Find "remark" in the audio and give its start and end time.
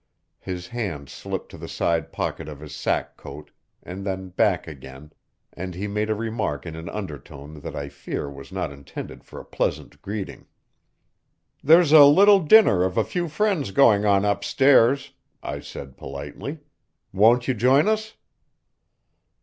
6.15-6.65